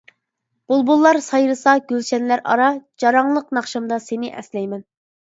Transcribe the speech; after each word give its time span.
بۇلبۇللار 0.71 1.19
سايرىسا 1.25 1.73
گۈلشەنلەر 1.91 2.41
ئارا، 2.53 2.71
جاراڭلىق 3.05 3.53
ناخشامدا 3.59 4.01
سېنى 4.07 4.33
ئەسلەيمەن. 4.41 4.83